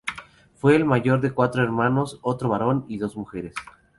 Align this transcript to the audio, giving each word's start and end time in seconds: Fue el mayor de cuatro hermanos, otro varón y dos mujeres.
Fue 0.55 0.75
el 0.75 0.83
mayor 0.83 1.21
de 1.21 1.29
cuatro 1.29 1.61
hermanos, 1.61 2.17
otro 2.23 2.49
varón 2.49 2.85
y 2.87 2.97
dos 2.97 3.15
mujeres. 3.15 3.53